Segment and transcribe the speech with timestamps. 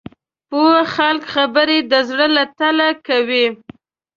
[0.49, 3.45] پوه خلک خبرې د زړه له تله کوي